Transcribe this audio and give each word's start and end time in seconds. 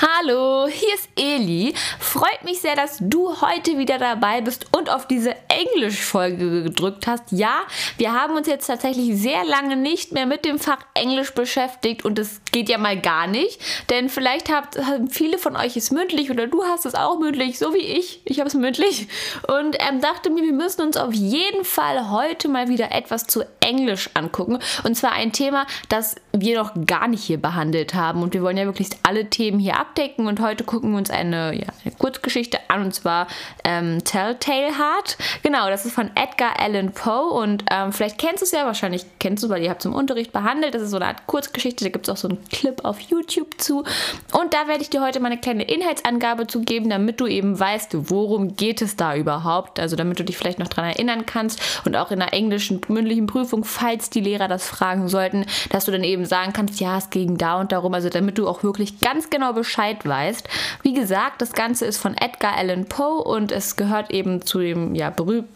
Hi. 0.00 0.17
Hallo, 0.20 0.66
hier 0.66 0.94
ist 0.94 1.08
Eli. 1.16 1.74
Freut 2.00 2.42
mich 2.42 2.60
sehr, 2.60 2.74
dass 2.74 2.96
du 3.00 3.40
heute 3.40 3.78
wieder 3.78 3.98
dabei 3.98 4.40
bist 4.40 4.66
und 4.76 4.90
auf 4.90 5.06
diese 5.06 5.36
Englisch-Folge 5.48 6.64
gedrückt 6.64 7.06
hast. 7.06 7.30
Ja, 7.30 7.60
wir 7.98 8.12
haben 8.12 8.34
uns 8.34 8.48
jetzt 8.48 8.66
tatsächlich 8.66 9.16
sehr 9.20 9.44
lange 9.44 9.76
nicht 9.76 10.12
mehr 10.12 10.26
mit 10.26 10.44
dem 10.44 10.58
Fach 10.58 10.80
Englisch 10.94 11.34
beschäftigt 11.34 12.04
und 12.04 12.18
es 12.18 12.40
geht 12.50 12.68
ja 12.68 12.78
mal 12.78 13.00
gar 13.00 13.26
nicht, 13.26 13.60
denn 13.90 14.08
vielleicht 14.08 14.50
habt, 14.50 14.78
haben 14.78 15.08
viele 15.08 15.38
von 15.38 15.56
euch 15.56 15.76
es 15.76 15.90
mündlich 15.90 16.30
oder 16.30 16.46
du 16.46 16.64
hast 16.64 16.86
es 16.86 16.94
auch 16.94 17.18
mündlich, 17.18 17.58
so 17.58 17.74
wie 17.74 17.78
ich. 17.78 18.20
Ich 18.24 18.40
habe 18.40 18.48
es 18.48 18.54
mündlich 18.54 19.08
und 19.46 19.76
ähm, 19.78 20.00
dachte 20.00 20.30
mir, 20.30 20.42
wir 20.42 20.52
müssen 20.52 20.82
uns 20.82 20.96
auf 20.96 21.12
jeden 21.12 21.64
Fall 21.64 22.10
heute 22.10 22.48
mal 22.48 22.68
wieder 22.68 22.90
etwas 22.92 23.26
zu 23.26 23.44
Englisch 23.60 24.10
angucken 24.14 24.58
und 24.84 24.94
zwar 24.96 25.12
ein 25.12 25.32
Thema, 25.32 25.66
das 25.88 26.16
wir 26.32 26.58
noch 26.58 26.72
gar 26.86 27.06
nicht 27.06 27.22
hier 27.22 27.40
behandelt 27.40 27.94
haben 27.94 28.22
und 28.22 28.34
wir 28.34 28.42
wollen 28.42 28.56
ja 28.56 28.64
wirklich 28.64 28.88
alle 29.02 29.30
Themen 29.30 29.58
hier 29.58 29.76
ab 29.76 29.94
abdecken 30.08 30.26
und 30.26 30.40
heute 30.40 30.64
gucken 30.64 30.92
wir 30.92 30.98
uns 30.98 31.10
eine, 31.10 31.54
ja, 31.54 31.66
eine 31.84 31.94
Kurzgeschichte 31.96 32.58
an 32.68 32.84
und 32.84 32.94
zwar 32.94 33.26
ähm, 33.64 34.02
Telltale 34.04 34.78
Heart. 34.78 35.18
Genau, 35.42 35.68
das 35.68 35.84
ist 35.84 35.94
von 35.94 36.10
Edgar 36.14 36.60
Allan 36.60 36.92
Poe 36.92 37.30
und 37.30 37.64
ähm, 37.70 37.92
vielleicht 37.92 38.18
kennst 38.18 38.42
du 38.42 38.44
es 38.44 38.52
ja, 38.52 38.64
wahrscheinlich 38.64 39.04
kennst 39.18 39.44
du, 39.44 39.48
weil 39.48 39.62
ihr 39.62 39.70
habt 39.70 39.82
es 39.82 39.86
im 39.86 39.94
Unterricht 39.94 40.32
behandelt. 40.32 40.74
Das 40.74 40.82
ist 40.82 40.90
so 40.90 40.96
eine 40.96 41.06
Art 41.06 41.26
Kurzgeschichte, 41.26 41.84
da 41.84 41.90
gibt 41.90 42.08
es 42.08 42.12
auch 42.12 42.16
so 42.16 42.28
einen 42.28 42.42
Clip 42.48 42.84
auf 42.84 43.00
YouTube 43.00 43.60
zu. 43.60 43.84
Und 44.32 44.54
da 44.54 44.68
werde 44.68 44.82
ich 44.82 44.90
dir 44.90 45.02
heute 45.02 45.20
mal 45.20 45.30
eine 45.30 45.40
kleine 45.40 45.64
Inhaltsangabe 45.64 46.46
zu 46.46 46.60
geben, 46.62 46.90
damit 46.90 47.20
du 47.20 47.26
eben 47.26 47.58
weißt, 47.58 48.10
worum 48.10 48.56
geht 48.56 48.82
es 48.82 48.96
da 48.96 49.14
überhaupt. 49.14 49.80
Also 49.80 49.96
damit 49.96 50.18
du 50.18 50.24
dich 50.24 50.36
vielleicht 50.36 50.58
noch 50.58 50.68
daran 50.68 50.90
erinnern 50.90 51.26
kannst 51.26 51.60
und 51.84 51.96
auch 51.96 52.10
in 52.10 52.18
der 52.18 52.32
englischen 52.32 52.80
mündlichen 52.88 53.26
Prüfung, 53.26 53.64
falls 53.64 54.10
die 54.10 54.20
Lehrer 54.20 54.48
das 54.48 54.66
fragen 54.66 55.08
sollten, 55.08 55.46
dass 55.70 55.84
du 55.84 55.92
dann 55.92 56.04
eben 56.04 56.24
sagen 56.24 56.52
kannst, 56.52 56.80
ja, 56.80 56.98
es 56.98 57.10
ging 57.10 57.36
da 57.36 57.60
und 57.60 57.72
darum. 57.72 57.94
Also 57.94 58.08
damit 58.08 58.38
du 58.38 58.48
auch 58.48 58.62
wirklich 58.62 59.00
ganz 59.00 59.30
genau 59.30 59.52
Bescheid 59.52 59.97
Bescheid 59.98 60.18
weißt. 60.28 60.48
Wie 60.82 60.94
gesagt, 60.94 61.40
das 61.40 61.52
Ganze 61.52 61.86
ist 61.86 61.98
von 61.98 62.16
Edgar 62.16 62.56
Allan 62.56 62.86
Poe 62.86 63.22
und 63.22 63.52
es 63.52 63.76
gehört 63.76 64.10
eben 64.10 64.42
zu 64.42 64.58
dem, 64.58 64.94
ja, 64.94 65.12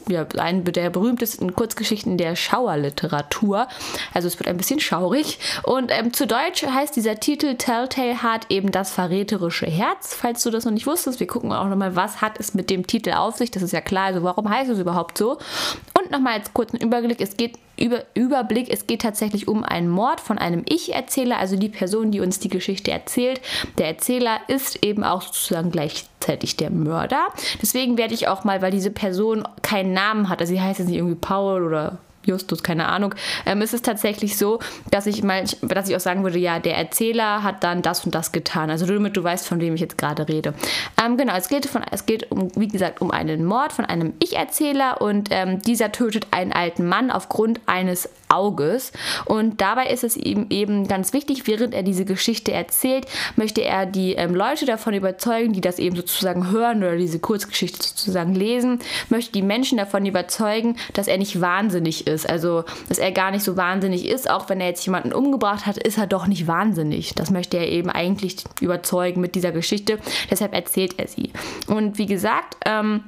ja 0.08 0.27
einen 0.39 0.64
der 0.64 0.91
berühmtesten 0.91 1.55
Kurzgeschichten 1.55 2.16
der 2.16 2.36
Schauerliteratur. 2.36 3.69
Also 4.14 4.28
es 4.28 4.39
wird 4.39 4.48
ein 4.48 4.56
bisschen 4.56 4.81
schaurig. 4.81 5.39
Und 5.64 5.91
ähm, 5.91 6.12
zu 6.12 6.27
Deutsch 6.27 6.64
heißt 6.64 6.97
dieser 6.97 7.20
Titel 7.20 7.56
Telltale 7.56 8.22
Heart 8.22 8.47
eben 8.50 8.70
das 8.70 8.92
verräterische 8.92 9.66
Herz, 9.66 10.14
falls 10.14 10.42
du 10.42 10.50
das 10.50 10.64
noch 10.64 10.72
nicht 10.72 10.86
wusstest. 10.86 11.20
Wir 11.20 11.27
gucken 11.27 11.53
auch 11.53 11.69
nochmal, 11.69 11.97
was 11.97 12.20
hat 12.20 12.38
es 12.38 12.55
mit 12.55 12.70
dem 12.70 12.86
Titel 12.86 13.12
auf 13.12 13.36
sich. 13.36 13.50
Das 13.50 13.62
ist 13.62 13.72
ja 13.72 13.81
klar, 13.81 14.06
also 14.06 14.22
warum 14.22 14.48
heißt 14.48 14.70
es 14.70 14.78
überhaupt 14.78 15.19
so? 15.19 15.38
Nochmal 16.12 16.34
als 16.34 16.52
kurzen 16.52 16.77
Überblick, 16.77 17.20
es 17.20 17.36
geht 17.36 17.58
über, 17.78 18.05
Überblick, 18.14 18.68
es 18.70 18.86
geht 18.86 19.00
tatsächlich 19.00 19.48
um 19.48 19.64
einen 19.64 19.88
Mord 19.88 20.20
von 20.20 20.38
einem 20.38 20.62
Ich-Erzähler, 20.69 21.38
also 21.38 21.56
die 21.56 21.70
Person, 21.70 22.10
die 22.10 22.20
uns 22.20 22.38
die 22.38 22.50
Geschichte 22.50 22.91
erzählt. 22.91 23.41
Der 23.78 23.86
Erzähler 23.86 24.41
ist 24.46 24.84
eben 24.84 25.04
auch 25.04 25.22
sozusagen 25.22 25.70
gleichzeitig 25.70 26.56
der 26.56 26.70
Mörder. 26.70 27.28
Deswegen 27.62 27.96
werde 27.96 28.12
ich 28.14 28.28
auch 28.28 28.44
mal, 28.44 28.60
weil 28.60 28.70
diese 28.70 28.91
Person 28.91 29.48
keinen 29.62 29.94
Namen 29.94 30.28
hat, 30.28 30.41
also 30.41 30.52
sie 30.52 30.60
heißt 30.60 30.80
jetzt 30.80 30.88
nicht 30.88 30.98
irgendwie 30.98 31.16
Paul 31.16 31.66
oder 31.66 31.98
Justus, 32.25 32.62
keine 32.62 32.89
Ahnung, 32.89 33.15
ähm, 33.47 33.62
ist 33.62 33.75
es 33.75 33.83
tatsächlich 33.83 34.37
so, 34.37 34.61
dass 34.91 35.06
ich 35.06 35.23
mal, 35.23 35.45
dass 35.62 35.89
ich 35.89 35.97
auch 35.97 36.01
sagen 36.01 36.23
würde, 36.23 36.39
ja, 36.39 36.59
der 36.59 36.77
Erzähler 36.77 37.42
hat 37.42 37.65
dann 37.65 37.83
das 37.83 38.05
und 38.05 38.15
das 38.15 38.33
getan. 38.33 38.70
Also 38.70 38.87
damit 38.87 39.17
du 39.17 39.25
weißt, 39.25 39.47
von 39.47 39.61
wem 39.61 39.75
ich 39.75 39.81
jetzt 39.81 39.98
gerade 39.98 40.28
rede. 40.28 40.55
Ähm, 41.05 41.17
genau, 41.17 41.34
es 41.37 41.48
geht, 41.48 41.67
von, 41.67 41.83
es 41.91 42.06
geht 42.06 42.31
um, 42.31 42.50
wie 42.56 42.69
gesagt, 42.69 43.00
um 43.00 43.11
einen 43.11 43.45
Mord 43.45 43.73
von 43.73 43.84
einem 43.84 44.15
Ich-Erzähler 44.19 45.00
und 45.00 45.28
ähm, 45.31 45.61
dieser 45.62 45.93
tötet 45.93 46.28
einen 46.31 46.53
alten 46.53 46.87
Mann 46.89 47.11
aufgrund 47.11 47.61
eines 47.67 48.09
Auges. 48.33 48.93
Und 49.27 49.61
dabei 49.61 49.89
ist 49.89 50.05
es 50.05 50.17
ihm 50.17 50.47
eben 50.50 50.89
ganz 50.89 51.12
wichtig, 51.12 51.47
während 51.47 51.75
er 51.75 51.83
diese 51.83 52.05
Geschichte 52.05 52.53
erzählt, 52.53 53.06
möchte 53.37 53.62
er 53.62 53.87
die 53.87 54.15
ähm, 54.15 54.34
Leute 54.34 54.65
davon 54.65 54.95
überzeugen, 54.95 55.53
die 55.53 55.61
das 55.61 55.78
eben 55.78 55.97
sozusagen 55.97 56.50
hören 56.50 56.78
oder 56.78 56.97
diese 56.97 57.19
Kurzgeschichte 57.19 57.83
sozusagen 57.83 58.34
lesen, 58.34 58.78
möchte 59.11 59.33
die 59.33 59.43
Menschen 59.43 59.78
davon 59.78 60.06
überzeugen, 60.06 60.77
dass 60.95 61.09
er 61.09 61.19
nicht 61.19 61.41
wahnsinnig 61.41 62.06
ist. 62.06 62.11
Also, 62.28 62.64
dass 62.88 62.98
er 62.98 63.12
gar 63.12 63.31
nicht 63.31 63.44
so 63.44 63.56
wahnsinnig 63.56 64.06
ist, 64.06 64.31
auch 64.31 64.48
wenn 64.48 64.60
er 64.60 64.69
jetzt 64.69 64.84
jemanden 64.84 65.12
umgebracht 65.12 65.66
hat, 65.66 65.78
ist 65.78 65.98
er 65.98 66.06
doch 66.06 66.26
nicht 66.26 66.47
wahnsinnig. 66.47 67.14
Das 67.14 67.31
möchte 67.31 67.56
er 67.56 67.69
eben 67.69 67.91
eigentlich 67.91 68.37
überzeugen 68.60 69.20
mit 69.20 69.34
dieser 69.34 69.53
Geschichte. 69.53 69.98
Deshalb 70.31 70.54
erzählt 70.54 70.98
er 70.98 71.09
sie. 71.09 71.32
Und 71.66 71.98
wie 71.98 72.06
gesagt, 72.06 72.56
ähm, 72.64 73.04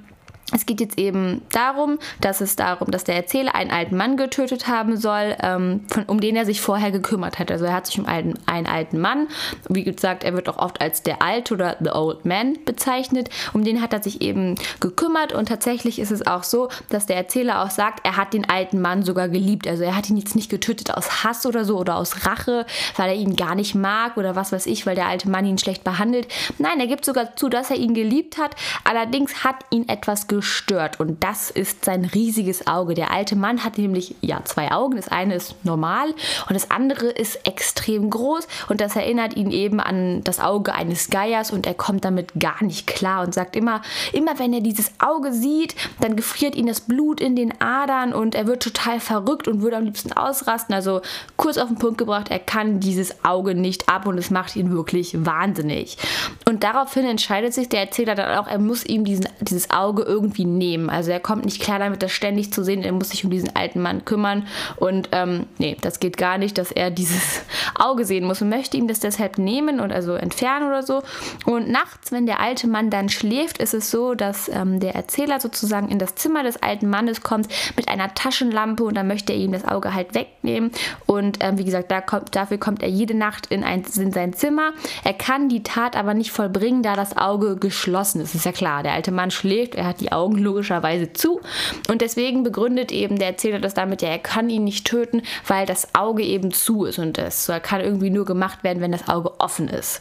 es 0.53 0.67
geht 0.67 0.81
jetzt 0.81 0.99
eben 0.99 1.41
darum, 1.53 1.99
dass 2.21 2.41
es 2.41 2.55
darum, 2.57 2.91
dass 2.91 3.05
der 3.05 3.17
Erzähler 3.17 3.55
einen 3.55 3.71
alten 3.71 3.97
Mann 3.97 4.17
getötet 4.17 4.69
haben 4.69 4.97
soll, 4.97 5.37
ähm, 5.41 5.85
von, 5.89 6.05
um 6.05 6.21
den 6.21 6.37
er 6.37 6.45
sich 6.45 6.61
vorher 6.61 6.91
gekümmert 6.91 7.39
hat. 7.39 7.51
Also 7.51 7.65
er 7.65 7.73
hat 7.73 7.87
sich 7.87 7.99
um 7.99 8.07
einen, 8.07 8.39
einen 8.47 8.67
alten 8.67 9.01
Mann, 9.01 9.29
wie 9.71 9.85
gesagt, 9.85 10.23
er 10.23 10.35
wird 10.35 10.49
auch 10.49 10.59
oft 10.59 10.81
als 10.83 11.03
der 11.03 11.23
Alte 11.23 11.55
oder 11.55 11.77
The 11.81 11.91
Old 11.91 12.27
Man 12.27 12.59
bezeichnet. 12.65 13.31
Um 13.55 13.65
den 13.65 13.81
hat 13.81 13.95
er 13.95 14.03
sich 14.03 14.21
eben 14.21 14.57
gekümmert 14.81 15.33
und 15.33 15.49
tatsächlich 15.49 15.99
ist 15.99 16.11
es 16.11 16.27
auch 16.27 16.43
so, 16.43 16.69
dass 16.91 17.07
der 17.07 17.17
Erzähler 17.17 17.63
auch 17.63 17.71
sagt, 17.71 18.05
er 18.05 18.17
hat 18.19 18.35
den 18.35 18.49
alten 18.49 18.83
Mann 18.83 19.03
sogar 19.03 19.31
geliebt. 19.31 19.67
Also 19.67 19.83
er 19.83 19.97
hat 19.97 20.11
ihn 20.11 20.19
jetzt 20.19 20.37
nicht 20.37 20.51
getötet 20.51 20.93
aus 20.93 21.25
Hass 21.25 21.47
oder 21.47 21.65
so 21.65 21.79
oder 21.79 21.97
aus 21.97 22.27
Rache, 22.27 22.67
weil 22.97 23.09
er 23.09 23.17
ihn 23.17 23.35
gar 23.35 23.55
nicht 23.55 23.75
mag 23.75 24.19
oder 24.19 24.37
was 24.37 24.53
weiß 24.53 24.67
ich, 24.67 24.85
weil 24.85 24.95
der 24.95 25.07
alte 25.07 25.31
Mann 25.31 25.47
ihn 25.47 25.59
schlecht 25.59 25.85
behandelt. 25.85 26.29
Nein, 26.59 26.81
er 26.81 26.87
gibt 26.87 27.07
sogar 27.07 27.35
zu, 27.37 27.49
dass 27.49 27.71
er 27.71 27.77
ihn 27.77 27.95
geliebt 27.95 28.37
hat. 28.37 28.55
Allerdings 28.85 29.43
hat 29.43 29.57
ihn 29.71 29.89
etwas 29.89 30.29
gestört 30.29 30.34
gestört 30.37 31.01
und 31.01 31.23
das 31.23 31.51
ist 31.51 31.85
sein 31.85 32.05
riesiges 32.05 32.67
Auge. 32.67 32.95
Der 32.95 33.13
alte 33.13 33.37
Mann 33.37 33.65
hat 33.65 33.79
nämlich 33.79 34.17
ja 34.21 34.45
zwei 34.45 34.73
Augen. 34.73 34.97
Das 34.97 35.09
eine 35.09 35.35
ist 35.35 35.55
normal 35.65 36.11
und 36.49 36.55
das 36.55 36.71
andere 36.71 37.07
ist 37.07 37.47
extrem 37.47 38.11
groß 38.11 38.47
und 38.69 38.81
das 38.81 38.97
erinnert 38.97 39.37
ihn 39.37 39.51
eben 39.51 39.81
an 39.81 40.23
das 40.25 40.41
Auge 40.41 40.75
eines 40.75 41.11
Geiers 41.11 41.51
und 41.51 41.67
er 41.67 41.75
kommt 41.75 42.05
damit 42.05 42.33
gar 42.39 42.63
nicht 42.63 42.87
klar 42.87 43.25
und 43.25 43.35
sagt 43.35 43.57
immer, 43.57 43.83
immer 44.13 44.39
wenn 44.39 44.53
er 44.53 44.61
dieses 44.61 44.93
Auge 44.99 45.33
sieht, 45.33 45.75
dann 46.01 46.17
gefriert 46.17 46.57
ihn 46.57 46.67
das 46.67 46.81
Blut 46.81 47.21
in 47.21 47.37
den 47.37 47.61
Adern 47.61 48.13
und 48.13 48.35
er 48.35 48.47
wird 48.47 48.63
total 48.63 49.01
verrückt 49.01 49.47
und 49.49 49.63
würde 49.63 49.77
am 49.77 49.85
liebsten 49.85 50.13
ausrasten. 50.13 50.75
Also 50.75 51.01
kurz 51.37 51.59
auf 51.59 51.69
den 51.69 51.79
Punkt 51.79 51.99
gebracht, 51.99 52.31
er 52.31 52.39
kann 52.39 52.81
dieses 52.81 53.25
Auge 53.25 53.55
nicht 53.55 53.89
ab 53.89 54.07
und 54.07 54.19
es 54.19 54.31
macht 54.31 54.57
ihn 54.57 54.71
wirklich 54.73 55.25
wahnsinnig. 55.25 55.97
Und 56.45 56.65
daraufhin 56.65 57.05
entscheidet 57.05 57.55
sich 57.55 57.69
der 57.69 57.81
Erzähler 57.81 58.15
dann 58.15 58.39
auch, 58.39 58.47
er 58.47 58.59
muss 58.59 58.85
ihm 58.85 59.05
diesen, 59.05 59.29
dieses 59.41 59.71
Auge 59.71 60.03
irgendwie 60.03 60.24
irgendwie 60.25 60.45
nehmen. 60.45 60.91
Also 60.91 61.11
er 61.11 61.21
kommt 61.21 61.45
nicht 61.45 61.61
klar 61.61 61.79
damit, 61.79 62.03
das 62.03 62.13
ständig 62.13 62.53
zu 62.53 62.65
sehen. 62.65 62.83
Er 62.83 62.93
muss 62.93 63.11
sich 63.11 63.25
um 63.25 63.31
diesen 63.31 63.55
alten 63.55 63.81
Mann 63.81 64.05
kümmern. 64.05 64.47
Und 64.77 65.11
ähm, 65.13 65.47
nee, 65.59 65.77
das 65.81 66.01
geht 66.01 66.17
gar 66.17 66.39
nicht, 66.39 66.59
dass 66.59 66.73
er 66.73 66.91
dieses 67.05 67.43
Auge 67.75 68.05
sehen 68.05 68.25
muss 68.25 68.43
und 68.43 68.49
möchte 68.49 68.77
ihm 68.77 68.89
das 68.89 69.01
deshalb 69.01 69.39
nehmen 69.39 69.81
und 69.81 69.93
also 69.93 70.15
entfernen 70.15 70.67
oder 70.67 70.83
so. 70.83 71.03
Und 71.45 71.69
nachts, 71.69 72.13
wenn 72.13 72.27
der 72.27 72.41
alte 72.41 72.67
Mann 72.67 72.91
dann 72.91 73.09
schläft, 73.09 73.59
ist 73.59 73.75
es 73.75 73.91
so, 73.91 74.15
dass 74.15 74.49
ähm, 74.49 74.81
der 74.81 74.95
Erzähler 74.95 75.41
sozusagen 75.41 75.89
in 75.89 75.99
das 75.99 76.15
Zimmer 76.15 76.43
des 76.43 76.63
alten 76.63 76.89
Mannes 76.89 77.23
kommt 77.23 77.49
mit 77.77 77.89
einer 77.89 78.15
Taschenlampe 78.15 78.85
und 78.85 78.95
dann 78.95 79.07
möchte 79.07 79.33
er 79.33 79.39
ihm 79.39 79.53
das 79.53 79.67
Auge 79.67 79.95
halt 79.95 80.15
wegnehmen. 80.15 80.71
Und 81.07 81.39
ähm, 81.41 81.59
wie 81.59 81.65
gesagt, 81.65 81.91
da 81.91 82.01
kommt, 82.01 82.35
dafür 82.35 82.59
kommt 82.59 82.83
er 82.83 82.89
jede 82.89 83.15
Nacht 83.15 83.47
in, 83.47 83.65
ein, 83.65 83.85
in 83.97 84.13
sein 84.13 84.33
Zimmer. 84.33 84.73
Er 85.05 85.15
kann 85.15 85.49
die 85.49 85.63
Tat 85.63 85.97
aber 85.97 86.15
nicht 86.15 86.31
vollbringen, 86.31 86.83
da 86.83 86.97
das 86.97 87.17
Auge 87.17 87.57
geschlossen 87.57 88.21
ist. 88.21 88.35
Ist 88.35 88.47
ja 88.47 88.53
klar, 88.53 88.83
der 88.83 88.93
alte 88.93 89.13
Mann 89.13 89.31
schläft, 89.31 89.75
er 89.75 89.87
hat 89.87 90.01
die 90.01 90.13
Augen 90.15 90.39
logischerweise 90.39 91.13
zu. 91.13 91.41
Und 91.89 92.01
deswegen 92.01 92.43
begründet 92.43 92.93
eben 92.93 93.19
der 93.19 93.29
Erzähler 93.29 93.59
das 93.59 93.75
damit, 93.75 94.03
ja, 94.03 94.09
er 94.09 94.19
kann 94.19 94.49
ihn 94.51 94.65
nicht 94.65 94.87
töten, 94.87 95.23
weil 95.47 95.67
das 95.67 95.95
Auge 95.95 96.23
eben 96.23 96.53
zu 96.53 96.85
ist 96.85 96.99
und 96.99 97.19
es 97.19 97.51
kann 97.63 97.81
irgendwie 97.81 98.11
nur 98.11 98.25
gemacht 98.25 98.65
werden, 98.65 98.81
wenn 98.81 98.93
das 98.93 99.09
Auge 99.09 99.39
offen 99.41 99.69
ist. 99.69 100.01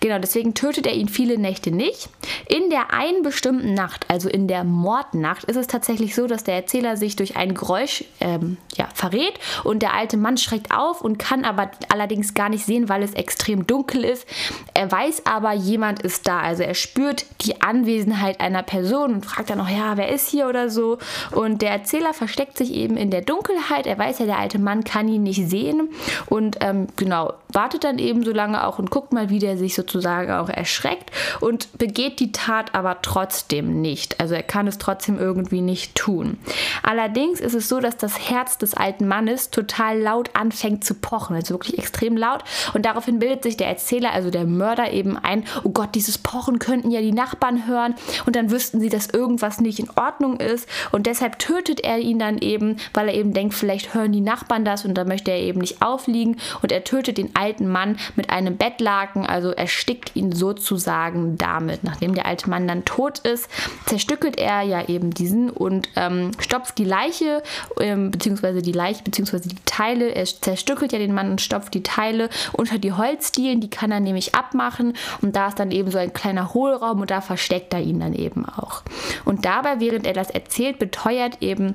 Genau, 0.00 0.18
deswegen 0.18 0.54
tötet 0.54 0.86
er 0.86 0.94
ihn 0.94 1.08
viele 1.08 1.38
Nächte 1.38 1.70
nicht. 1.70 2.08
In 2.48 2.70
der 2.70 2.92
einen 2.92 3.22
bestimmten 3.22 3.74
Nacht, 3.74 4.06
also 4.08 4.28
in 4.28 4.48
der 4.48 4.64
Mordnacht, 4.64 5.44
ist 5.44 5.56
es 5.56 5.66
tatsächlich 5.66 6.14
so, 6.14 6.26
dass 6.26 6.44
der 6.44 6.54
Erzähler 6.54 6.96
sich 6.96 7.16
durch 7.16 7.36
ein 7.36 7.54
Geräusch 7.54 8.04
ähm, 8.20 8.56
ja, 8.76 8.88
verrät 8.94 9.34
und 9.64 9.82
der 9.82 9.94
alte 9.94 10.16
Mann 10.16 10.36
schreckt 10.36 10.72
auf 10.72 11.00
und 11.00 11.18
kann 11.18 11.44
aber 11.44 11.70
allerdings 11.88 12.34
gar 12.34 12.48
nicht 12.48 12.64
sehen, 12.64 12.88
weil 12.88 13.02
es 13.02 13.14
extrem 13.14 13.66
dunkel 13.66 14.04
ist. 14.04 14.26
Er 14.74 14.90
weiß 14.90 15.26
aber, 15.26 15.52
jemand 15.52 16.02
ist 16.02 16.26
da. 16.26 16.40
Also 16.40 16.62
er 16.62 16.74
spürt 16.74 17.26
die 17.42 17.62
Anwesenheit 17.62 18.40
einer 18.40 18.62
Person 18.62 19.14
und 19.14 19.26
fragt 19.26 19.50
dann 19.54 19.64
noch, 19.64 19.70
ja, 19.70 19.96
wer 19.96 20.08
ist 20.08 20.28
hier 20.28 20.48
oder 20.48 20.68
so. 20.68 20.98
Und 21.30 21.62
der 21.62 21.70
Erzähler 21.70 22.12
versteckt 22.12 22.58
sich 22.58 22.72
eben 22.72 22.96
in 22.96 23.10
der 23.10 23.22
Dunkelheit. 23.22 23.86
Er 23.86 23.98
weiß 23.98 24.18
ja, 24.18 24.26
der 24.26 24.38
alte 24.38 24.58
Mann 24.58 24.84
kann 24.84 25.08
ihn 25.08 25.22
nicht 25.22 25.48
sehen. 25.48 25.90
Und 26.26 26.58
ähm, 26.60 26.88
genau, 26.96 27.34
wartet 27.54 27.84
dann 27.84 27.98
eben 27.98 28.24
so 28.24 28.32
lange 28.32 28.66
auch 28.66 28.78
und 28.78 28.90
guckt 28.90 29.12
mal, 29.12 29.30
wie 29.30 29.38
der 29.38 29.56
sich 29.56 29.74
sozusagen 29.74 30.30
auch 30.32 30.48
erschreckt 30.48 31.10
und 31.40 31.78
begeht 31.78 32.20
die 32.20 32.32
Tat 32.32 32.74
aber 32.74 33.02
trotzdem 33.02 33.80
nicht. 33.80 34.20
Also 34.20 34.34
er 34.34 34.42
kann 34.42 34.66
es 34.66 34.78
trotzdem 34.78 35.18
irgendwie 35.18 35.60
nicht 35.60 35.94
tun. 35.94 36.38
Allerdings 36.82 37.40
ist 37.40 37.54
es 37.54 37.68
so, 37.68 37.80
dass 37.80 37.96
das 37.96 38.30
Herz 38.30 38.58
des 38.58 38.74
alten 38.74 39.06
Mannes 39.06 39.50
total 39.50 39.98
laut 40.00 40.30
anfängt 40.34 40.84
zu 40.84 40.94
pochen, 40.94 41.36
also 41.36 41.54
wirklich 41.54 41.78
extrem 41.78 42.16
laut. 42.16 42.44
Und 42.74 42.86
daraufhin 42.86 43.18
bildet 43.18 43.42
sich 43.42 43.56
der 43.56 43.68
Erzähler, 43.68 44.12
also 44.12 44.30
der 44.30 44.44
Mörder, 44.44 44.92
eben 44.92 45.16
ein, 45.16 45.44
oh 45.62 45.70
Gott, 45.70 45.94
dieses 45.94 46.18
Pochen 46.18 46.58
könnten 46.58 46.90
ja 46.90 47.00
die 47.00 47.12
Nachbarn 47.12 47.66
hören 47.66 47.94
und 48.26 48.36
dann 48.36 48.50
wüssten 48.50 48.80
sie, 48.80 48.88
dass 48.88 49.08
irgendwas 49.08 49.60
nicht 49.60 49.78
in 49.78 49.90
Ordnung 49.96 50.40
ist. 50.40 50.68
Und 50.92 51.06
deshalb 51.06 51.38
tötet 51.38 51.80
er 51.80 51.98
ihn 51.98 52.18
dann 52.18 52.38
eben, 52.38 52.76
weil 52.92 53.08
er 53.08 53.14
eben 53.14 53.32
denkt, 53.32 53.54
vielleicht 53.54 53.94
hören 53.94 54.12
die 54.12 54.20
Nachbarn 54.20 54.64
das 54.64 54.84
und 54.84 54.94
da 54.94 55.04
möchte 55.04 55.30
er 55.30 55.38
eben 55.38 55.60
nicht 55.60 55.82
aufliegen. 55.82 56.36
Und 56.62 56.72
er 56.72 56.84
tötet 56.84 57.18
den 57.18 57.34
alten 57.34 57.43
alten 57.44 57.68
Mann 57.68 57.98
mit 58.16 58.30
einem 58.30 58.56
Bettlaken, 58.56 59.26
also 59.26 59.50
erstickt 59.50 60.16
ihn 60.16 60.32
sozusagen 60.32 61.36
damit. 61.36 61.84
Nachdem 61.84 62.14
der 62.14 62.24
alte 62.24 62.48
Mann 62.48 62.66
dann 62.66 62.86
tot 62.86 63.18
ist, 63.18 63.50
zerstückelt 63.84 64.38
er 64.38 64.62
ja 64.62 64.88
eben 64.88 65.10
diesen 65.10 65.50
und 65.50 65.88
ähm, 65.96 66.30
stopft 66.38 66.78
die 66.78 66.84
Leiche, 66.84 67.42
ähm, 67.78 68.10
beziehungsweise 68.10 68.62
die 68.62 68.72
Leiche, 68.72 69.02
beziehungsweise 69.02 69.48
die 69.48 69.62
Teile, 69.66 70.14
er 70.14 70.24
zerstückelt 70.24 70.92
ja 70.92 70.98
den 70.98 71.12
Mann 71.12 71.30
und 71.32 71.42
stopft 71.42 71.74
die 71.74 71.82
Teile 71.82 72.30
unter 72.52 72.78
die 72.78 72.92
Holzdielen, 72.92 73.60
die 73.60 73.70
kann 73.70 73.90
er 73.90 74.00
nämlich 74.00 74.34
abmachen 74.34 74.94
und 75.20 75.36
da 75.36 75.48
ist 75.48 75.58
dann 75.58 75.70
eben 75.70 75.90
so 75.90 75.98
ein 75.98 76.14
kleiner 76.14 76.54
Hohlraum 76.54 77.02
und 77.02 77.10
da 77.10 77.20
versteckt 77.20 77.74
er 77.74 77.80
ihn 77.80 78.00
dann 78.00 78.14
eben 78.14 78.46
auch. 78.46 78.82
Und 79.26 79.44
dabei, 79.44 79.80
während 79.80 80.06
er 80.06 80.14
das 80.14 80.30
erzählt, 80.30 80.78
beteuert 80.78 81.42
eben 81.42 81.74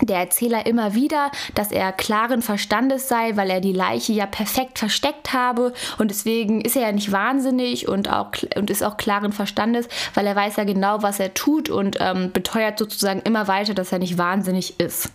der 0.00 0.18
Erzähler 0.18 0.66
immer 0.66 0.94
wieder, 0.94 1.30
dass 1.54 1.72
er 1.72 1.92
klaren 1.92 2.42
Verstandes 2.42 3.08
sei, 3.08 3.36
weil 3.36 3.50
er 3.50 3.60
die 3.60 3.72
Leiche 3.72 4.12
ja 4.12 4.26
perfekt 4.26 4.78
versteckt 4.78 5.32
habe 5.32 5.72
und 5.98 6.10
deswegen 6.10 6.60
ist 6.60 6.76
er 6.76 6.82
ja 6.82 6.92
nicht 6.92 7.12
wahnsinnig 7.12 7.88
und, 7.88 8.10
auch, 8.10 8.30
und 8.56 8.70
ist 8.70 8.82
auch 8.82 8.96
klaren 8.96 9.32
Verstandes, 9.32 9.88
weil 10.14 10.26
er 10.26 10.36
weiß 10.36 10.56
ja 10.56 10.64
genau, 10.64 11.02
was 11.02 11.20
er 11.20 11.34
tut 11.34 11.68
und 11.70 11.96
ähm, 12.00 12.32
beteuert 12.32 12.78
sozusagen 12.78 13.20
immer 13.20 13.48
weiter, 13.48 13.74
dass 13.74 13.92
er 13.92 13.98
nicht 13.98 14.18
wahnsinnig 14.18 14.80
ist. 14.80 15.10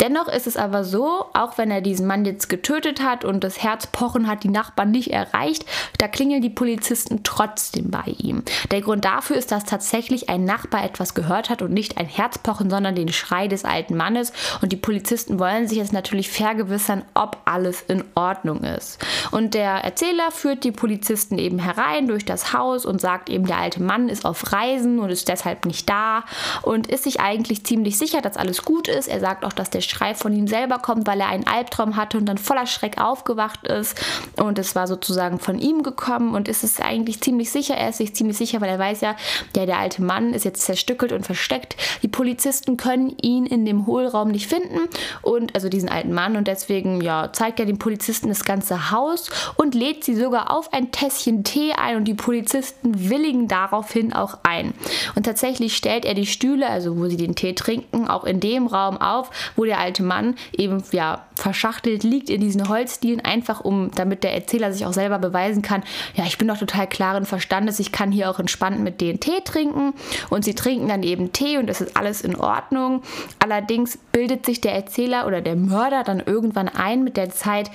Dennoch 0.00 0.28
ist 0.28 0.46
es 0.46 0.56
aber 0.56 0.84
so, 0.84 1.26
auch 1.34 1.58
wenn 1.58 1.70
er 1.70 1.80
diesen 1.80 2.06
Mann 2.06 2.24
jetzt 2.24 2.48
getötet 2.48 3.02
hat 3.02 3.24
und 3.24 3.44
das 3.44 3.62
Herzpochen 3.62 4.26
hat 4.26 4.44
die 4.44 4.48
Nachbarn 4.48 4.90
nicht 4.90 5.12
erreicht, 5.12 5.64
da 5.98 6.08
klingeln 6.08 6.42
die 6.42 6.50
Polizisten 6.50 7.22
trotzdem 7.22 7.90
bei 7.90 8.14
ihm. 8.18 8.42
Der 8.70 8.82
Grund 8.82 9.04
dafür 9.04 9.36
ist, 9.36 9.52
dass 9.52 9.64
tatsächlich 9.64 10.28
ein 10.28 10.44
Nachbar 10.44 10.84
etwas 10.84 11.14
gehört 11.14 11.50
hat 11.50 11.62
und 11.62 11.72
nicht 11.72 11.98
ein 11.98 12.06
Herzpochen, 12.06 12.70
sondern 12.70 12.94
den 12.94 13.12
Schrei 13.12 13.48
des 13.48 13.64
alten 13.64 13.96
Mannes 13.96 14.17
ist. 14.20 14.34
Und 14.62 14.72
die 14.72 14.76
Polizisten 14.76 15.38
wollen 15.38 15.68
sich 15.68 15.78
jetzt 15.78 15.92
natürlich 15.92 16.30
vergewissern, 16.30 17.04
ob 17.14 17.38
alles 17.44 17.82
in 17.82 18.04
Ordnung 18.14 18.62
ist. 18.62 18.98
Und 19.30 19.54
der 19.54 19.84
Erzähler 19.84 20.30
führt 20.30 20.64
die 20.64 20.72
Polizisten 20.72 21.38
eben 21.38 21.58
herein 21.58 22.08
durch 22.08 22.24
das 22.24 22.52
Haus 22.52 22.84
und 22.84 23.00
sagt 23.00 23.30
eben, 23.30 23.46
der 23.46 23.58
alte 23.58 23.82
Mann 23.82 24.08
ist 24.08 24.24
auf 24.24 24.52
Reisen 24.52 24.98
und 24.98 25.10
ist 25.10 25.28
deshalb 25.28 25.64
nicht 25.64 25.88
da 25.88 26.24
und 26.62 26.86
ist 26.86 27.04
sich 27.04 27.20
eigentlich 27.20 27.64
ziemlich 27.64 27.98
sicher, 27.98 28.20
dass 28.20 28.36
alles 28.36 28.62
gut 28.62 28.88
ist. 28.88 29.08
Er 29.08 29.20
sagt 29.20 29.44
auch, 29.44 29.52
dass 29.52 29.70
der 29.70 29.80
Schrei 29.80 30.14
von 30.14 30.32
ihm 30.32 30.46
selber 30.46 30.78
kommt, 30.78 31.06
weil 31.06 31.20
er 31.20 31.28
einen 31.28 31.46
Albtraum 31.46 31.96
hatte 31.96 32.18
und 32.18 32.26
dann 32.26 32.38
voller 32.38 32.66
Schreck 32.66 33.00
aufgewacht 33.00 33.66
ist. 33.66 33.98
Und 34.36 34.58
es 34.58 34.74
war 34.74 34.86
sozusagen 34.86 35.38
von 35.38 35.58
ihm 35.58 35.82
gekommen 35.82 36.34
und 36.34 36.48
ist 36.48 36.64
es 36.64 36.80
eigentlich 36.80 37.20
ziemlich 37.20 37.50
sicher. 37.50 37.74
Er 37.74 37.90
ist 37.90 37.98
sich 37.98 38.14
ziemlich 38.14 38.36
sicher, 38.36 38.60
weil 38.60 38.70
er 38.70 38.78
weiß 38.78 39.00
ja, 39.00 39.16
der, 39.54 39.66
der 39.66 39.78
alte 39.78 40.02
Mann 40.02 40.34
ist 40.34 40.44
jetzt 40.44 40.62
zerstückelt 40.62 41.12
und 41.12 41.24
versteckt. 41.24 41.76
Die 42.02 42.08
Polizisten 42.08 42.76
können 42.76 43.14
ihn 43.20 43.46
in 43.46 43.64
dem 43.64 43.86
Hohl 43.86 44.06
Hohlraum 44.08 44.28
nicht 44.28 44.48
finden 44.48 44.88
und 45.22 45.54
also 45.54 45.68
diesen 45.68 45.88
alten 45.88 46.12
Mann 46.12 46.36
und 46.36 46.48
deswegen 46.48 47.00
ja 47.00 47.30
zeigt 47.32 47.60
er 47.60 47.66
den 47.66 47.78
Polizisten 47.78 48.28
das 48.28 48.44
ganze 48.44 48.90
Haus 48.90 49.30
und 49.56 49.74
lädt 49.74 50.04
sie 50.04 50.14
sogar 50.14 50.50
auf 50.50 50.72
ein 50.72 50.90
Tässchen 50.90 51.44
Tee 51.44 51.72
ein 51.72 51.96
und 51.96 52.04
die 52.04 52.14
Polizisten 52.14 53.10
willigen 53.10 53.48
daraufhin 53.48 54.12
auch 54.12 54.38
ein. 54.42 54.74
Und 55.14 55.24
tatsächlich 55.24 55.76
stellt 55.76 56.04
er 56.04 56.14
die 56.14 56.26
Stühle, 56.26 56.68
also 56.68 56.96
wo 56.98 57.06
sie 57.06 57.16
den 57.16 57.34
Tee 57.34 57.54
trinken, 57.54 58.08
auch 58.08 58.24
in 58.24 58.40
dem 58.40 58.66
Raum 58.66 58.96
auf, 58.98 59.30
wo 59.56 59.64
der 59.64 59.78
alte 59.78 60.02
Mann 60.02 60.36
eben 60.56 60.82
ja 60.92 61.26
verschachtelt 61.34 62.02
liegt 62.02 62.30
in 62.30 62.40
diesen 62.40 62.68
Holzdielen, 62.68 63.20
einfach 63.20 63.60
um, 63.60 63.90
damit 63.94 64.24
der 64.24 64.34
Erzähler 64.34 64.72
sich 64.72 64.84
auch 64.86 64.92
selber 64.92 65.18
beweisen 65.18 65.62
kann, 65.62 65.82
ja, 66.14 66.24
ich 66.24 66.38
bin 66.38 66.48
doch 66.48 66.58
total 66.58 66.86
klaren 66.88 67.26
Verstandes, 67.26 67.78
ich 67.78 67.92
kann 67.92 68.10
hier 68.10 68.30
auch 68.30 68.38
entspannt 68.38 68.80
mit 68.80 69.00
denen 69.00 69.20
Tee 69.20 69.40
trinken 69.44 69.94
und 70.30 70.44
sie 70.44 70.54
trinken 70.54 70.88
dann 70.88 71.02
eben 71.02 71.32
Tee 71.32 71.58
und 71.58 71.70
es 71.70 71.80
ist 71.80 71.96
alles 71.96 72.22
in 72.22 72.36
Ordnung. 72.36 73.02
Allerdings 73.38 73.97
bildet 74.12 74.46
sich 74.46 74.60
der 74.60 74.74
Erzähler 74.74 75.26
oder 75.26 75.40
der 75.40 75.56
Mörder 75.56 76.02
dann 76.02 76.20
irgendwann 76.20 76.68
ein 76.68 77.04
mit 77.04 77.16
der 77.16 77.30
Zeit, 77.30 77.70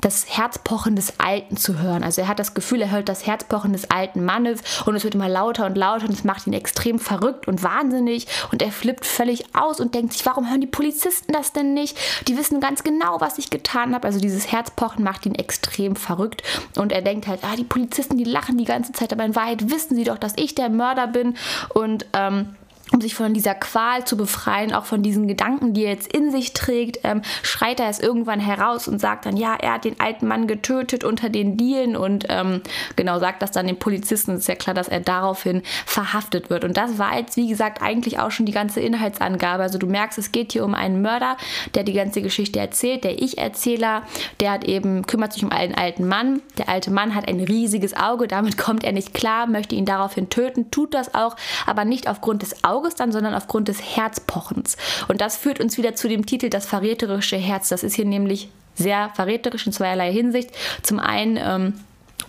das 0.00 0.26
Herzpochen 0.28 0.96
des 0.96 1.18
Alten 1.18 1.56
zu 1.56 1.78
hören. 1.78 2.04
Also 2.04 2.22
er 2.22 2.28
hat 2.28 2.38
das 2.38 2.54
Gefühl, 2.54 2.82
er 2.82 2.90
hört 2.90 3.08
das 3.08 3.26
Herzpochen 3.26 3.72
des 3.72 3.90
alten 3.90 4.24
Mannes 4.24 4.60
und 4.86 4.94
es 4.94 5.04
wird 5.04 5.14
immer 5.14 5.28
lauter 5.28 5.66
und 5.66 5.76
lauter 5.76 6.06
und 6.06 6.12
es 6.12 6.24
macht 6.24 6.46
ihn 6.46 6.52
extrem 6.52 6.98
verrückt 6.98 7.48
und 7.48 7.62
wahnsinnig 7.62 8.26
und 8.52 8.62
er 8.62 8.70
flippt 8.70 9.04
völlig 9.04 9.54
aus 9.54 9.80
und 9.80 9.94
denkt 9.94 10.12
sich, 10.12 10.24
warum 10.26 10.48
hören 10.48 10.60
die 10.60 10.66
Polizisten 10.66 11.32
das 11.32 11.52
denn 11.52 11.74
nicht? 11.74 11.98
Die 12.28 12.36
wissen 12.36 12.60
ganz 12.60 12.84
genau, 12.84 13.20
was 13.20 13.38
ich 13.38 13.50
getan 13.50 13.94
habe. 13.94 14.06
Also 14.06 14.20
dieses 14.20 14.50
Herzpochen 14.50 15.02
macht 15.02 15.26
ihn 15.26 15.34
extrem 15.34 15.96
verrückt 15.96 16.42
und 16.76 16.92
er 16.92 17.02
denkt 17.02 17.26
halt, 17.26 17.40
ah, 17.42 17.56
die 17.56 17.64
Polizisten, 17.64 18.16
die 18.16 18.24
lachen 18.24 18.58
die 18.58 18.64
ganze 18.64 18.92
Zeit, 18.92 19.12
aber 19.12 19.24
in 19.24 19.36
Wahrheit 19.36 19.70
wissen 19.70 19.96
sie 19.96 20.04
doch, 20.04 20.18
dass 20.18 20.34
ich 20.36 20.54
der 20.54 20.68
Mörder 20.68 21.06
bin 21.06 21.36
und 21.74 22.06
ähm, 22.12 22.54
um 22.92 23.00
sich 23.00 23.14
von 23.14 23.34
dieser 23.34 23.54
Qual 23.54 24.04
zu 24.04 24.16
befreien, 24.16 24.72
auch 24.72 24.84
von 24.84 25.02
diesen 25.02 25.28
Gedanken, 25.28 25.74
die 25.74 25.84
er 25.84 25.92
jetzt 25.92 26.12
in 26.12 26.30
sich 26.30 26.52
trägt, 26.52 27.00
ähm, 27.04 27.22
schreit 27.42 27.80
er 27.80 27.88
es 27.88 28.00
irgendwann 28.00 28.40
heraus 28.40 28.88
und 28.88 28.98
sagt 28.98 29.26
dann, 29.26 29.36
ja, 29.36 29.54
er 29.54 29.74
hat 29.74 29.84
den 29.84 30.00
alten 30.00 30.26
Mann 30.26 30.46
getötet 30.46 31.04
unter 31.04 31.28
den 31.28 31.56
Dielen 31.56 31.96
und 31.96 32.26
ähm, 32.28 32.62
genau 32.96 33.18
sagt 33.18 33.42
das 33.42 33.50
dann 33.50 33.66
den 33.66 33.78
Polizisten. 33.78 34.32
Es 34.32 34.40
ist 34.40 34.48
ja 34.48 34.54
klar, 34.54 34.74
dass 34.74 34.88
er 34.88 35.00
daraufhin 35.00 35.62
verhaftet 35.86 36.50
wird. 36.50 36.64
Und 36.64 36.76
das 36.76 36.98
war 36.98 37.16
jetzt, 37.16 37.36
wie 37.36 37.48
gesagt, 37.48 37.82
eigentlich 37.82 38.18
auch 38.18 38.30
schon 38.30 38.46
die 38.46 38.52
ganze 38.52 38.80
Inhaltsangabe. 38.80 39.62
Also 39.62 39.78
du 39.78 39.86
merkst, 39.86 40.18
es 40.18 40.32
geht 40.32 40.52
hier 40.52 40.64
um 40.64 40.74
einen 40.74 41.02
Mörder, 41.02 41.36
der 41.74 41.84
die 41.84 41.92
ganze 41.92 42.22
Geschichte 42.22 42.58
erzählt, 42.58 43.04
der 43.04 43.22
Ich-Erzähler, 43.22 44.02
der 44.40 44.52
hat 44.52 44.64
eben, 44.64 45.06
kümmert 45.06 45.32
sich 45.32 45.44
um 45.44 45.50
einen 45.50 45.74
alten 45.74 46.06
Mann. 46.08 46.40
Der 46.56 46.68
alte 46.68 46.90
Mann 46.90 47.14
hat 47.14 47.28
ein 47.28 47.40
riesiges 47.40 47.94
Auge, 47.94 48.28
damit 48.28 48.56
kommt 48.58 48.84
er 48.84 48.92
nicht 48.92 49.14
klar, 49.14 49.46
möchte 49.46 49.74
ihn 49.74 49.84
daraufhin 49.84 50.30
töten, 50.30 50.70
tut 50.70 50.94
das 50.94 51.14
auch, 51.14 51.36
aber 51.66 51.84
nicht 51.84 52.08
aufgrund 52.08 52.42
des 52.42 52.64
Auges 52.64 52.77
Auges 52.78 52.94
dann, 52.94 53.12
sondern 53.12 53.34
aufgrund 53.34 53.68
des 53.68 53.96
Herzpochens. 53.96 54.76
Und 55.08 55.20
das 55.20 55.36
führt 55.36 55.60
uns 55.60 55.76
wieder 55.78 55.94
zu 55.94 56.08
dem 56.08 56.26
Titel 56.26 56.48
Das 56.48 56.66
verräterische 56.66 57.36
Herz. 57.36 57.68
Das 57.68 57.82
ist 57.82 57.94
hier 57.94 58.04
nämlich 58.04 58.48
sehr 58.76 59.10
verräterisch 59.14 59.66
in 59.66 59.72
zweierlei 59.72 60.12
Hinsicht. 60.12 60.50
Zum 60.82 61.00
einen 61.00 61.36
ähm, 61.36 61.74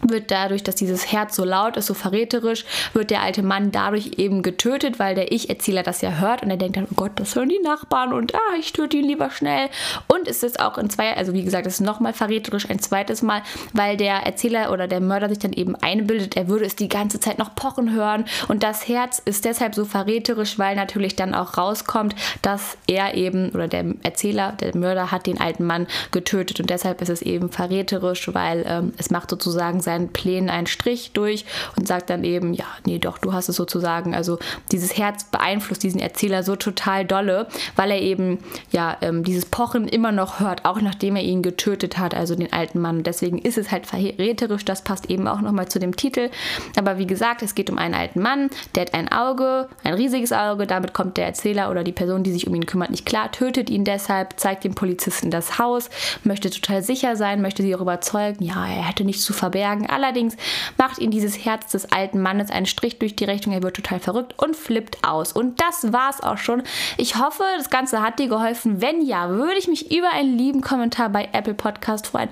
wird 0.02 0.32
dadurch, 0.32 0.64
dass 0.64 0.76
dieses 0.76 1.12
Herz 1.12 1.36
so 1.36 1.44
laut 1.44 1.78
ist, 1.78 1.88
so 1.88 1.94
verräterisch, 1.94 2.66
wird 2.94 3.12
der 3.12 3.22
alte 3.22 3.44
Mann 3.44 3.72
dadurch 3.72 4.12
eben 4.18 4.42
getötet, 4.42 5.00
weil 5.00 5.16
der 5.16 5.32
Ich-Erzähler 5.32 5.84
das 5.84 6.02
ja 6.02 6.12
hört 6.12 6.44
und 6.44 6.50
er 6.50 6.58
denkt 6.58 6.78
dann, 6.78 6.88
oh 6.92 6.96
Gott, 6.96 7.12
das 7.16 7.36
hören 7.36 7.50
die 7.50 7.60
Nachbarn 7.60 8.14
und 8.14 8.36
ah, 8.36 8.56
ich 8.60 8.74
töte 8.74 8.98
ihn 8.98 9.06
lieber 9.06 9.30
schnell. 9.30 9.70
Und 10.08 10.28
es 10.28 10.44
ist 10.44 10.60
auch 10.60 10.78
in 10.78 10.90
zwei, 10.90 11.16
also 11.16 11.34
wie 11.34 11.44
gesagt, 11.44 11.68
es 11.68 11.76
ist 11.76 11.82
nochmal 11.82 12.14
verräterisch 12.14 12.70
ein 12.70 12.80
zweites 12.80 13.22
Mal, 13.22 13.42
weil 13.74 13.98
der 13.98 14.16
Erzähler 14.26 14.72
oder 14.72 14.88
der 14.88 15.02
Mörder 15.02 15.30
sich 15.30 15.40
dann 15.40 15.54
eben 15.54 15.76
einbildet, 15.76 16.38
er 16.38 16.48
würde 16.48 16.66
es 16.66 16.76
die 16.76 16.90
ganze 16.90 17.20
Zeit 17.20 17.40
noch 17.40 17.56
pochen 17.56 17.94
hören 17.94 18.26
und 18.48 18.64
das 18.64 18.88
Herz 18.88 19.22
ist 19.24 19.46
deshalb 19.46 19.76
so 19.76 19.86
verräterisch, 19.86 20.60
weil 20.60 20.76
natürlich 20.76 21.16
dann 21.16 21.34
auch 21.34 21.58
rauskommt, 21.58 22.16
dass 22.42 22.78
er 22.88 23.16
eben 23.16 23.50
oder 23.50 23.68
der 23.68 23.86
Erzähler, 24.04 24.54
der 24.54 24.76
Mörder 24.76 25.12
hat 25.12 25.26
den 25.26 25.40
alten 25.40 25.66
Mann 25.66 25.88
getötet 26.12 26.60
und 26.60 26.70
deshalb 26.70 27.02
ist 27.02 27.10
es 27.10 27.22
eben 27.22 27.50
verräterisch, 27.52 28.34
weil 28.34 28.64
ähm, 28.68 28.94
es 28.98 29.10
macht 29.10 29.30
sozusagen 29.30 29.82
seinen 29.90 30.10
Plänen 30.10 30.52
einen 30.52 30.68
Strich 30.68 31.12
durch 31.14 31.46
und 31.76 31.88
sagt 31.88 32.12
dann 32.12 32.24
eben, 32.24 32.54
ja, 32.54 32.66
nee, 32.86 33.00
doch, 33.00 33.18
du 33.18 33.34
hast 33.34 33.50
es 33.50 33.56
sozusagen. 33.56 34.14
Also 34.14 34.38
dieses 34.72 34.98
Herz 34.98 35.24
beeinflusst 35.24 35.82
diesen 35.82 36.00
Erzähler 36.00 36.44
so 36.44 36.56
total 36.56 37.06
dolle, 37.06 37.48
weil 37.76 37.90
er 37.90 38.00
eben 38.00 38.38
ja 38.72 38.98
ähm, 39.02 39.24
dieses 39.24 39.46
Pochen 39.46 39.88
immer 39.88 40.12
noch 40.12 40.40
hört, 40.40 40.66
auch 40.66 40.80
nachdem 40.80 41.16
er 41.16 41.24
ihn 41.24 41.42
getötet 41.42 41.98
hat, 41.98 42.14
also 42.14 42.36
den 42.36 42.54
alten 42.54 42.80
Mann. 42.80 43.02
Deswegen 43.02 43.40
ist 43.40 43.58
es 43.58 43.72
halt 43.72 43.88
verräterisch, 43.88 44.64
das 44.64 44.84
passt 44.84 45.10
eben 45.10 45.28
auch 45.28 45.42
nochmal 45.42 45.68
zu 45.68 45.80
dem 45.80 45.96
Titel. 45.96 46.30
Aber 46.78 47.00
wie 47.00 47.08
gesagt, 47.08 47.42
es 47.42 47.56
geht 47.56 47.72
um 47.72 47.80
einen 47.80 47.96
alten 47.96 48.22
Mann, 48.22 48.52
der 48.76 48.82
hat 48.82 48.94
ein 48.94 49.12
Auge, 49.12 49.70
ein 49.84 49.96
riesiges 49.96 50.32
Auge, 50.32 50.68
damit 50.68 50.94
kommt 50.94 51.18
der 51.18 51.26
Erzähler 51.26 51.72
oder 51.72 51.84
die 51.84 51.92
Person, 51.92 52.22
die 52.22 52.32
sich 52.32 52.46
um 52.46 52.54
ihn 52.54 52.68
kümmert, 52.68 52.92
nicht 52.92 53.08
klar, 53.08 53.32
tötet 53.32 53.72
ihn 53.72 53.86
deshalb, 53.86 54.40
zeigt 54.40 54.64
dem 54.64 54.76
Polizisten 54.76 55.32
das 55.32 55.58
Haus, 55.58 55.90
möchte 56.24 56.52
total 56.52 56.84
sicher 56.84 57.16
sein, 57.16 57.42
möchte 57.42 57.64
sie 57.64 57.76
auch 57.76 57.82
überzeugen, 57.82 58.44
ja, 58.44 58.68
er 58.68 58.88
hätte 58.88 59.04
nichts 59.04 59.24
zu 59.24 59.34
verbergen 59.34 59.79
sagen. 59.80 59.90
Allerdings 59.90 60.36
macht 60.78 61.00
ihn 61.00 61.12
dieses 61.12 61.46
Herz 61.46 61.72
des 61.72 61.92
alten 61.92 62.22
Mannes 62.22 62.52
einen 62.52 62.66
Strich 62.66 63.00
durch 63.00 63.16
die 63.16 63.26
Rechnung. 63.26 63.56
Er 63.56 63.64
wird 63.64 63.76
total 63.76 64.00
verrückt 64.00 64.34
und 64.38 64.56
flippt 64.56 64.98
aus. 65.08 65.32
Und 65.32 65.60
das 65.60 65.92
war's 65.92 66.22
auch 66.22 66.38
schon. 66.38 66.64
Ich 66.98 67.18
hoffe, 67.18 67.44
das 67.58 67.70
Ganze 67.70 68.02
hat 68.02 68.20
dir 68.20 68.28
geholfen. 68.28 68.82
Wenn 68.82 69.02
ja, 69.02 69.30
würde 69.30 69.58
ich 69.58 69.68
mich 69.68 69.96
über 69.96 70.12
einen 70.12 70.38
lieben 70.38 70.62
Kommentar 70.62 71.10
bei 71.10 71.30
Apple 71.32 71.54
Podcast 71.54 72.08
freuen. 72.08 72.30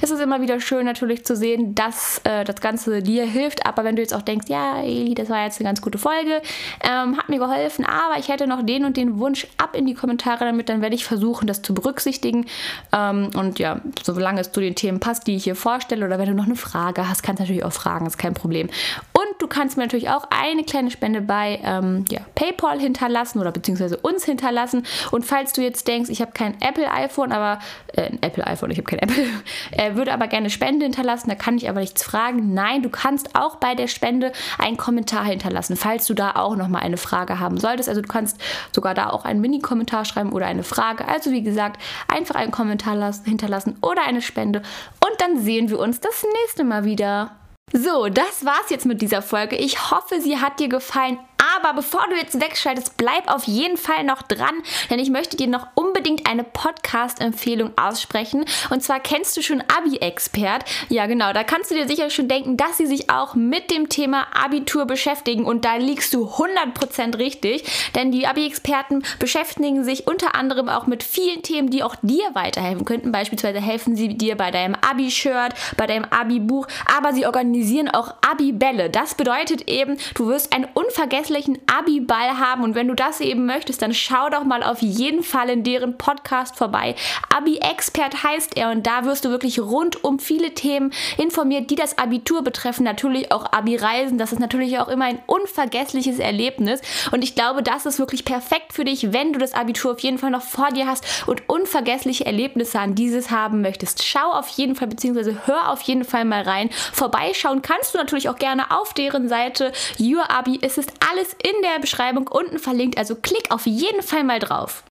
Es 0.00 0.10
ist 0.10 0.20
immer 0.20 0.40
wieder 0.40 0.60
schön 0.60 0.84
natürlich 0.84 1.24
zu 1.24 1.36
sehen, 1.36 1.74
dass 1.74 2.20
äh, 2.24 2.44
das 2.44 2.60
Ganze 2.60 3.02
dir 3.02 3.24
hilft. 3.24 3.66
Aber 3.66 3.84
wenn 3.84 3.96
du 3.96 4.02
jetzt 4.02 4.14
auch 4.14 4.22
denkst, 4.22 4.46
ja, 4.48 4.82
Eli, 4.82 5.14
das 5.14 5.28
war 5.28 5.44
jetzt 5.44 5.60
eine 5.60 5.68
ganz 5.68 5.80
gute 5.80 5.98
Folge, 5.98 6.42
ähm, 6.82 7.16
hat 7.16 7.28
mir 7.28 7.38
geholfen, 7.38 7.84
aber 7.84 8.18
ich 8.18 8.28
hätte 8.28 8.46
noch 8.46 8.64
den 8.64 8.84
und 8.84 8.96
den 8.96 9.18
Wunsch 9.18 9.46
ab 9.56 9.76
in 9.76 9.86
die 9.86 9.94
Kommentare 9.94 10.44
damit, 10.44 10.68
dann 10.68 10.82
werde 10.82 10.94
ich 10.94 11.04
versuchen, 11.04 11.46
das 11.46 11.62
zu 11.62 11.74
berücksichtigen. 11.74 12.46
Ähm, 12.92 13.30
und 13.36 13.58
ja, 13.58 13.80
solange 14.02 14.40
es 14.40 14.52
zu 14.52 14.60
den 14.60 14.74
Themen 14.74 15.00
passt, 15.00 15.26
die 15.26 15.36
ich 15.36 15.44
hier 15.44 15.54
vorstelle, 15.54 16.04
oder 16.04 16.18
wenn 16.18 16.28
du 16.28 16.34
noch 16.34 16.46
eine 16.46 16.56
Frage 16.56 16.87
Frage 16.88 17.08
hast, 17.08 17.22
kannst 17.22 17.40
natürlich 17.40 17.64
auch 17.64 17.72
fragen, 17.72 18.06
ist 18.06 18.16
kein 18.16 18.32
Problem. 18.32 18.70
Und 19.18 19.42
du 19.42 19.48
kannst 19.48 19.76
mir 19.76 19.82
natürlich 19.82 20.10
auch 20.10 20.28
eine 20.30 20.62
kleine 20.62 20.92
Spende 20.92 21.20
bei 21.20 21.58
ähm, 21.64 22.04
ja, 22.08 22.20
PayPal 22.36 22.78
hinterlassen 22.78 23.40
oder 23.40 23.50
beziehungsweise 23.50 23.96
uns 23.96 24.24
hinterlassen. 24.24 24.86
Und 25.10 25.24
falls 25.24 25.52
du 25.52 25.60
jetzt 25.60 25.88
denkst, 25.88 26.08
ich 26.08 26.20
habe 26.20 26.30
kein 26.30 26.54
Apple 26.60 26.88
iPhone, 26.88 27.32
aber 27.32 27.58
äh, 27.94 28.12
Apple 28.20 28.46
iPhone, 28.46 28.70
ich 28.70 28.78
habe 28.78 28.84
kein 28.84 28.98
Apple, 29.00 29.24
äh, 29.72 29.96
würde 29.96 30.12
aber 30.12 30.28
gerne 30.28 30.50
Spende 30.50 30.84
hinterlassen, 30.84 31.28
da 31.30 31.34
kann 31.34 31.56
ich 31.56 31.68
aber 31.68 31.80
nichts 31.80 32.04
fragen. 32.04 32.54
Nein, 32.54 32.82
du 32.82 32.90
kannst 32.90 33.34
auch 33.34 33.56
bei 33.56 33.74
der 33.74 33.88
Spende 33.88 34.30
einen 34.56 34.76
Kommentar 34.76 35.24
hinterlassen, 35.24 35.76
falls 35.76 36.06
du 36.06 36.14
da 36.14 36.36
auch 36.36 36.54
nochmal 36.54 36.82
eine 36.82 36.96
Frage 36.96 37.40
haben 37.40 37.58
solltest. 37.58 37.88
Also 37.88 38.00
du 38.00 38.08
kannst 38.08 38.40
sogar 38.70 38.94
da 38.94 39.10
auch 39.10 39.24
einen 39.24 39.40
Mini-Kommentar 39.40 40.04
schreiben 40.04 40.32
oder 40.32 40.46
eine 40.46 40.62
Frage. 40.62 41.08
Also 41.08 41.32
wie 41.32 41.42
gesagt, 41.42 41.82
einfach 42.06 42.36
einen 42.36 42.52
Kommentar 42.52 43.12
hinterlassen 43.24 43.78
oder 43.80 44.02
eine 44.06 44.22
Spende. 44.22 44.60
Und 45.04 45.20
dann 45.20 45.40
sehen 45.40 45.70
wir 45.70 45.80
uns 45.80 45.98
das 45.98 46.24
nächste 46.44 46.62
Mal 46.62 46.84
wieder. 46.84 47.32
So, 47.72 48.08
das 48.08 48.44
war's 48.44 48.70
jetzt 48.70 48.86
mit 48.86 49.02
dieser 49.02 49.22
Folge. 49.22 49.56
Ich 49.56 49.90
hoffe, 49.90 50.20
sie 50.20 50.38
hat 50.38 50.58
dir 50.58 50.68
gefallen. 50.68 51.18
Aber 51.38 51.72
bevor 51.74 52.04
du 52.10 52.16
jetzt 52.16 52.40
wegschaltest, 52.40 52.96
bleib 52.96 53.32
auf 53.32 53.44
jeden 53.44 53.76
Fall 53.76 54.04
noch 54.04 54.22
dran, 54.22 54.54
denn 54.90 54.98
ich 54.98 55.10
möchte 55.10 55.36
dir 55.36 55.46
noch 55.46 55.68
unbedingt 55.74 56.28
eine 56.28 56.42
Podcast-Empfehlung 56.42 57.72
aussprechen. 57.76 58.44
Und 58.70 58.82
zwar 58.82 59.00
kennst 59.00 59.36
du 59.36 59.42
schon 59.42 59.62
Abi-Expert. 59.62 60.64
Ja, 60.88 61.06
genau, 61.06 61.32
da 61.32 61.44
kannst 61.44 61.70
du 61.70 61.74
dir 61.76 61.86
sicher 61.86 62.10
schon 62.10 62.28
denken, 62.28 62.56
dass 62.56 62.76
sie 62.76 62.86
sich 62.86 63.10
auch 63.10 63.34
mit 63.34 63.70
dem 63.70 63.88
Thema 63.88 64.26
Abitur 64.34 64.86
beschäftigen. 64.86 65.44
Und 65.44 65.64
da 65.64 65.76
liegst 65.76 66.12
du 66.12 66.26
100% 66.26 67.18
richtig, 67.18 67.64
denn 67.94 68.10
die 68.10 68.26
Abi-Experten 68.26 69.04
beschäftigen 69.18 69.84
sich 69.84 70.06
unter 70.06 70.34
anderem 70.34 70.68
auch 70.68 70.86
mit 70.86 71.02
vielen 71.02 71.42
Themen, 71.42 71.70
die 71.70 71.82
auch 71.82 71.96
dir 72.02 72.34
weiterhelfen 72.34 72.84
könnten. 72.84 73.12
Beispielsweise 73.12 73.60
helfen 73.60 73.96
sie 73.96 74.08
dir 74.08 74.36
bei 74.36 74.50
deinem 74.50 74.74
Abi-Shirt, 74.74 75.54
bei 75.76 75.86
deinem 75.86 76.06
Abi-Buch, 76.10 76.66
aber 76.96 77.12
sie 77.12 77.26
organisieren 77.26 77.88
auch 77.88 78.14
Abi-Bälle. 78.28 78.90
Das 78.90 79.14
bedeutet 79.14 79.68
eben, 79.68 79.98
du 80.14 80.26
wirst 80.26 80.52
ein 80.52 80.66
unvergessliches 80.74 81.27
verlässlichen 81.28 81.58
Abi-Ball 81.66 82.38
haben. 82.38 82.64
Und 82.64 82.74
wenn 82.74 82.88
du 82.88 82.94
das 82.94 83.20
eben 83.20 83.46
möchtest, 83.46 83.82
dann 83.82 83.94
schau 83.94 84.28
doch 84.30 84.44
mal 84.44 84.62
auf 84.62 84.80
jeden 84.80 85.22
Fall 85.22 85.50
in 85.50 85.62
deren 85.62 85.98
Podcast 85.98 86.56
vorbei. 86.56 86.94
Abi-Expert 87.34 88.22
heißt 88.22 88.56
er 88.56 88.70
und 88.70 88.86
da 88.86 89.04
wirst 89.04 89.24
du 89.24 89.30
wirklich 89.30 89.60
rund 89.60 90.02
um 90.04 90.18
viele 90.18 90.54
Themen 90.54 90.92
informiert, 91.16 91.70
die 91.70 91.74
das 91.74 91.98
Abitur 91.98 92.42
betreffen. 92.42 92.84
Natürlich 92.84 93.30
auch 93.30 93.52
Abi-Reisen. 93.52 94.18
Das 94.18 94.32
ist 94.32 94.38
natürlich 94.38 94.78
auch 94.78 94.88
immer 94.88 95.04
ein 95.04 95.20
unvergessliches 95.26 96.18
Erlebnis. 96.18 96.80
Und 97.12 97.22
ich 97.22 97.34
glaube, 97.34 97.62
das 97.62 97.86
ist 97.86 97.98
wirklich 97.98 98.24
perfekt 98.24 98.72
für 98.72 98.84
dich, 98.84 99.12
wenn 99.12 99.32
du 99.32 99.38
das 99.38 99.54
Abitur 99.54 99.92
auf 99.92 100.00
jeden 100.00 100.18
Fall 100.18 100.30
noch 100.30 100.42
vor 100.42 100.70
dir 100.70 100.86
hast 100.86 101.04
und 101.26 101.48
unvergessliche 101.48 102.24
Erlebnisse 102.26 102.78
an 102.78 102.94
dieses 102.94 103.30
haben 103.30 103.60
möchtest. 103.60 104.04
Schau 104.04 104.32
auf 104.32 104.48
jeden 104.48 104.74
Fall, 104.74 104.88
beziehungsweise 104.88 105.46
hör 105.46 105.70
auf 105.70 105.82
jeden 105.82 106.04
Fall 106.04 106.24
mal 106.24 106.42
rein. 106.42 106.70
Vorbeischauen 106.92 107.62
kannst 107.62 107.94
du 107.94 107.98
natürlich 107.98 108.28
auch 108.28 108.38
gerne 108.38 108.70
auf 108.70 108.94
deren 108.94 109.28
Seite. 109.28 109.72
Your 110.00 110.30
Abi, 110.30 110.58
es 110.62 110.78
ist 110.78 110.92
alles 111.10 111.17
alles 111.18 111.32
in 111.42 111.62
der 111.62 111.80
Beschreibung 111.80 112.28
unten 112.28 112.58
verlinkt, 112.58 112.96
also 112.96 113.16
klick 113.16 113.50
auf 113.50 113.66
jeden 113.66 114.02
Fall 114.02 114.24
mal 114.24 114.38
drauf. 114.38 114.84